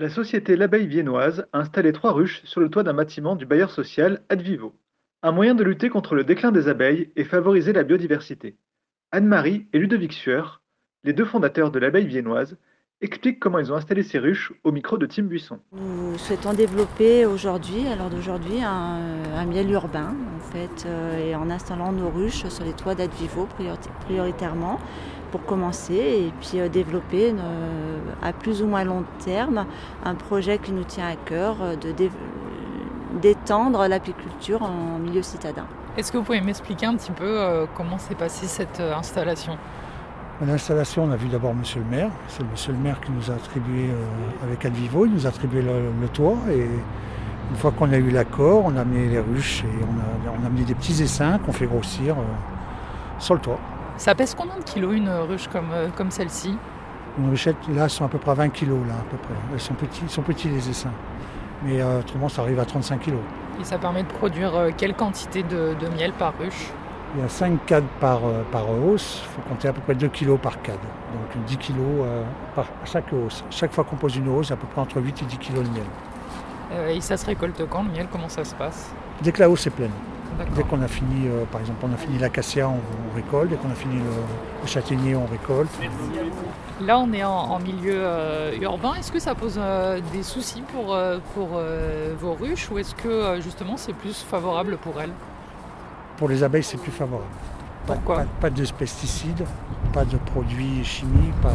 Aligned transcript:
La 0.00 0.08
société 0.08 0.56
L'Abeille 0.56 0.86
Viennoise 0.86 1.46
a 1.52 1.58
installé 1.58 1.92
trois 1.92 2.12
ruches 2.12 2.40
sur 2.44 2.62
le 2.62 2.70
toit 2.70 2.82
d'un 2.82 2.94
bâtiment 2.94 3.36
du 3.36 3.44
bailleur 3.44 3.70
social 3.70 4.22
Advivo. 4.30 4.72
Un 5.22 5.30
moyen 5.30 5.54
de 5.54 5.62
lutter 5.62 5.90
contre 5.90 6.14
le 6.14 6.24
déclin 6.24 6.52
des 6.52 6.68
abeilles 6.68 7.10
et 7.16 7.24
favoriser 7.24 7.74
la 7.74 7.82
biodiversité. 7.82 8.56
Anne-Marie 9.12 9.66
et 9.74 9.78
Ludovic 9.78 10.14
Sueur, 10.14 10.62
les 11.04 11.12
deux 11.12 11.26
fondateurs 11.26 11.70
de 11.70 11.78
l'Abeille 11.78 12.06
Viennoise, 12.06 12.56
expliquent 13.02 13.40
comment 13.40 13.58
ils 13.58 13.74
ont 13.74 13.76
installé 13.76 14.02
ces 14.02 14.18
ruches 14.18 14.54
au 14.64 14.72
micro 14.72 14.96
de 14.96 15.04
Tim 15.04 15.24
Buisson. 15.24 15.60
Nous 15.72 16.16
souhaitons 16.16 16.54
développer 16.54 17.26
aujourd'hui, 17.26 17.86
à 17.86 17.94
l'heure 17.94 18.08
d'aujourd'hui, 18.08 18.62
un, 18.62 19.44
miel 19.44 19.70
urbain, 19.70 20.14
fait, 20.52 20.84
euh, 20.86 21.30
et 21.30 21.34
en 21.34 21.50
installant 21.50 21.92
nos 21.92 22.10
ruches 22.10 22.46
sur 22.48 22.64
les 22.64 22.72
toits 22.72 22.94
d'Advivo 22.94 23.46
prioritairement 24.06 24.78
pour 25.30 25.44
commencer, 25.44 25.94
et 25.94 26.32
puis 26.40 26.60
euh, 26.60 26.68
développer 26.68 27.30
euh, 27.30 27.98
à 28.22 28.32
plus 28.32 28.62
ou 28.62 28.66
moins 28.66 28.84
long 28.84 29.04
terme 29.24 29.64
un 30.04 30.14
projet 30.14 30.58
qui 30.58 30.72
nous 30.72 30.84
tient 30.84 31.06
à 31.06 31.16
cœur 31.16 31.56
euh, 31.62 31.76
d'étendre 33.20 33.86
l'apiculture 33.86 34.62
en 34.62 34.98
milieu 34.98 35.22
citadin. 35.22 35.66
Est-ce 35.96 36.10
que 36.12 36.18
vous 36.18 36.24
pouvez 36.24 36.40
m'expliquer 36.40 36.86
un 36.86 36.96
petit 36.96 37.12
peu 37.12 37.24
euh, 37.26 37.66
comment 37.76 37.98
s'est 37.98 38.14
passée 38.14 38.46
cette 38.46 38.80
euh, 38.80 38.94
installation? 38.94 39.56
L'installation, 40.44 41.04
on 41.04 41.10
a 41.10 41.16
vu 41.16 41.28
d'abord 41.28 41.54
Monsieur 41.54 41.80
le 41.80 41.96
maire. 41.96 42.10
C'est 42.28 42.42
Monsieur 42.50 42.72
le 42.72 42.78
maire 42.78 42.98
qui 43.00 43.12
nous 43.12 43.30
a 43.30 43.34
attribué, 43.34 43.90
euh, 43.90 44.44
avec 44.46 44.64
Advivo, 44.64 45.04
il 45.04 45.12
nous 45.12 45.26
a 45.26 45.28
attribué 45.28 45.60
le, 45.62 45.90
le 46.00 46.08
toit. 46.08 46.38
Et 46.50 46.66
une 47.50 47.56
fois 47.56 47.72
qu'on 47.72 47.92
a 47.92 47.96
eu 47.96 48.10
l'accord, 48.10 48.64
on 48.64 48.76
a 48.76 48.82
amené 48.82 49.08
les 49.08 49.18
ruches 49.18 49.64
et 49.64 49.84
on 49.84 50.28
a, 50.28 50.32
on 50.38 50.44
a 50.44 50.46
amené 50.46 50.64
des 50.64 50.74
petits 50.74 51.02
essaims 51.02 51.38
qu'on 51.44 51.52
fait 51.52 51.66
grossir 51.66 52.16
euh, 52.16 52.22
sur 53.18 53.34
le 53.34 53.40
toit. 53.40 53.58
Ça 54.00 54.14
pèse 54.14 54.34
combien 54.34 54.56
de 54.56 54.64
kilos 54.64 54.94
une 54.94 55.10
ruche 55.10 55.46
comme, 55.48 55.72
euh, 55.74 55.88
comme 55.94 56.10
celle-ci? 56.10 56.56
Une 57.18 57.28
ruchette, 57.28 57.56
là, 57.68 57.86
sont 57.86 58.06
à 58.06 58.08
peu 58.08 58.16
près 58.16 58.30
à 58.30 58.34
20 58.34 58.48
kilos, 58.48 58.78
là, 58.88 58.94
à 58.94 59.10
peu 59.10 59.18
près. 59.18 59.34
Elles 59.52 59.60
sont 59.60 59.74
petits, 59.74 60.00
ils 60.04 60.08
sont 60.08 60.22
petits 60.22 60.48
les 60.48 60.70
essaims. 60.70 60.92
Mais 61.62 61.82
euh, 61.82 61.98
autrement, 61.98 62.30
ça 62.30 62.40
arrive 62.40 62.58
à 62.58 62.64
35 62.64 62.98
kilos. 63.00 63.20
Et 63.60 63.64
ça 63.64 63.76
permet 63.76 64.02
de 64.02 64.08
produire 64.08 64.56
euh, 64.56 64.70
quelle 64.74 64.94
quantité 64.94 65.42
de, 65.42 65.74
de 65.78 65.88
miel 65.94 66.12
par 66.12 66.32
ruche? 66.38 66.70
Il 67.14 67.20
y 67.20 67.24
a 67.24 67.28
5 67.28 67.66
cadres 67.66 67.88
par, 68.00 68.20
par 68.52 68.70
hausse. 68.70 69.22
Il 69.22 69.34
faut 69.34 69.48
compter 69.50 69.68
à 69.68 69.74
peu 69.74 69.82
près 69.82 69.96
2 69.96 70.08
kilos 70.08 70.38
par 70.40 70.62
cadre. 70.62 70.78
Donc 71.12 71.44
10 71.44 71.56
kilos 71.58 72.06
par 72.54 72.66
chaque 72.84 73.12
hausse. 73.12 73.44
Chaque 73.50 73.72
fois 73.72 73.82
qu'on 73.82 73.96
pose 73.96 74.16
une 74.16 74.28
hausse, 74.28 74.52
à 74.52 74.56
peu 74.56 74.68
près 74.68 74.80
entre 74.80 75.02
8 75.02 75.22
et 75.22 75.24
10 75.26 75.38
kilos 75.38 75.64
de 75.64 75.70
miel. 75.70 75.86
Euh, 76.72 76.88
Et 76.90 77.00
ça 77.00 77.16
se 77.16 77.26
récolte 77.26 77.60
quand 77.68 77.82
le 77.82 77.90
miel? 77.90 78.06
Comment 78.10 78.28
ça 78.28 78.44
se 78.44 78.54
passe? 78.54 78.90
Dès 79.22 79.32
que 79.32 79.40
la 79.40 79.50
hausse 79.50 79.66
est 79.66 79.70
pleine. 79.70 79.90
Dès 80.54 80.62
qu'on 80.62 80.80
a 80.80 80.88
fini, 80.88 81.26
euh, 81.28 81.44
par 81.50 81.60
exemple, 81.60 81.84
on 81.84 81.92
a 81.92 81.96
fini 81.96 82.16
l'acacia, 82.16 82.66
on, 82.68 82.74
on 82.76 83.14
récolte. 83.14 83.50
Dès 83.50 83.56
qu'on 83.56 83.70
a 83.70 83.74
fini 83.74 83.96
le, 83.96 84.04
le 84.62 84.66
châtaignier, 84.66 85.14
on 85.14 85.26
récolte. 85.26 85.70
Là, 86.80 86.98
on 86.98 87.12
est 87.12 87.24
en, 87.24 87.30
en 87.30 87.58
milieu 87.58 87.94
euh, 87.96 88.56
urbain. 88.60 88.94
Est-ce 88.94 89.12
que 89.12 89.18
ça 89.18 89.34
pose 89.34 89.60
des 90.12 90.22
soucis 90.22 90.62
pour, 90.72 90.96
pour 91.34 91.48
vos 92.20 92.32
ruches 92.34 92.70
ou 92.70 92.78
est-ce 92.78 92.94
que 92.94 93.38
justement 93.42 93.76
c'est 93.76 93.92
plus 93.92 94.22
favorable 94.22 94.78
pour 94.78 94.98
elles? 95.00 95.12
Pour 96.16 96.28
les 96.28 96.42
abeilles, 96.42 96.62
c'est 96.62 96.78
plus 96.80 96.92
favorable. 96.92 97.26
Pas, 97.86 97.94
Pourquoi? 97.94 98.16
pas, 98.16 98.26
pas 98.42 98.50
de 98.50 98.64
pesticides, 98.78 99.44
pas 99.92 100.04
de 100.04 100.16
produits 100.16 100.84
chimiques. 100.84 101.34
Pas... 101.42 101.48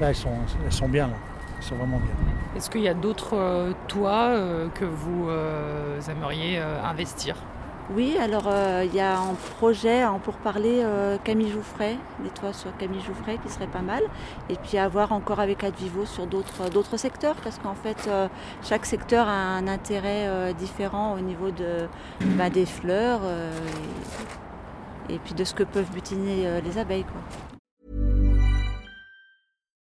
Là, 0.00 0.08
elles 0.08 0.16
sont, 0.16 0.30
elles 0.64 0.72
sont 0.72 0.88
bien, 0.88 1.06
là. 1.06 1.14
Elles 1.60 1.66
sont 1.66 1.76
vraiment 1.76 1.98
bien. 1.98 2.14
Est-ce 2.56 2.70
qu'il 2.70 2.80
y 2.80 2.88
a 2.88 2.94
d'autres 2.94 3.36
euh, 3.36 3.72
toits 3.86 4.30
euh, 4.30 4.68
que 4.70 4.86
vous 4.86 5.28
euh, 5.28 6.00
aimeriez 6.10 6.58
euh, 6.58 6.82
investir? 6.82 7.36
Oui, 7.94 8.16
alors 8.18 8.44
euh, 8.46 8.84
il 8.86 8.94
y 8.94 9.00
a 9.00 9.18
un 9.18 9.34
projet 9.58 10.02
en 10.06 10.20
pourparler 10.20 10.80
euh, 10.82 11.18
Camille 11.22 11.50
Jouffret, 11.50 11.96
des 12.20 12.30
toits 12.30 12.54
sur 12.54 12.74
Camille 12.78 13.02
Jouffret 13.02 13.36
qui 13.44 13.52
serait 13.52 13.66
pas 13.66 13.82
mal. 13.82 14.02
Et 14.48 14.54
puis 14.56 14.78
à 14.78 14.88
voir 14.88 15.12
encore 15.12 15.38
avec 15.38 15.62
Advivo 15.62 16.06
sur 16.06 16.26
d'autres 16.26 16.70
d'autres 16.70 16.96
secteurs 16.96 17.34
parce 17.44 17.58
qu'en 17.58 17.74
fait 17.74 18.06
euh, 18.08 18.28
chaque 18.62 18.86
secteur 18.86 19.28
a 19.28 19.32
un 19.32 19.68
intérêt 19.68 20.28
euh, 20.28 20.52
différent 20.54 21.14
au 21.14 21.20
niveau 21.20 21.50
de, 21.50 21.88
bah, 22.38 22.48
des 22.48 22.64
fleurs 22.64 23.20
euh, 23.24 23.50
et, 25.10 25.16
et 25.16 25.18
puis 25.18 25.34
de 25.34 25.44
ce 25.44 25.52
que 25.52 25.64
peuvent 25.64 25.90
butiner 25.90 26.46
euh, 26.46 26.60
les 26.62 26.78
abeilles. 26.78 27.04
Quoi. 27.04 27.59